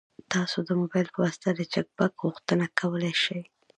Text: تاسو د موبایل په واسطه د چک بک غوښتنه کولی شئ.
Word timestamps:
تاسو 0.33 0.57
د 0.67 0.69
موبایل 0.79 1.07
په 1.11 1.19
واسطه 1.23 1.49
د 1.55 1.61
چک 1.73 1.87
بک 1.97 2.13
غوښتنه 2.25 2.65
کولی 2.79 3.13
شئ. 3.23 3.41